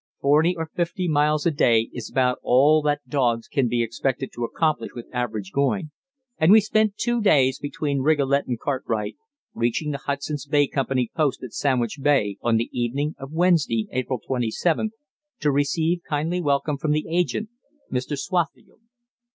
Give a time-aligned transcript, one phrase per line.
[0.19, 4.43] Forty or fifty miles a day is about all that dogs can be expected to
[4.43, 5.91] accomplish with average going,
[6.39, 9.15] and we spent two days between Rigolet and Cartwright,
[9.53, 14.19] reaching the Hudson's Bay Company Post at Sandwich Bay on the evening of Wednesday, April
[14.27, 14.89] 27th,
[15.39, 17.49] to receive kindly welcome from the agent,
[17.91, 18.17] Mr.
[18.17, 18.79] Swaffield.